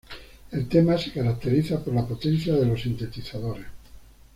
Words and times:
El 0.51 0.67
tema 0.67 0.97
se 0.97 1.11
caracteriza 1.11 1.79
por 1.85 1.93
la 1.93 2.03
potencia 2.07 2.55
de 2.55 2.65
los 2.65 2.81
sintetizadores. 2.81 3.67